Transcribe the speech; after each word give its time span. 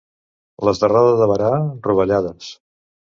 Les 0.69 0.79
de 0.83 0.87
Roda 0.93 1.11
de 1.19 1.27
Barà, 1.31 1.51
rovellades. 1.89 2.49